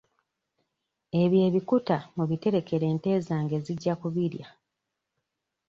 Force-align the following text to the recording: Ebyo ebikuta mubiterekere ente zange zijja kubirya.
Ebyo 1.21 1.39
ebikuta 1.47 1.97
mubiterekere 2.15 2.85
ente 2.93 3.11
zange 3.27 3.55
zijja 3.65 3.93
kubirya. 4.01 4.47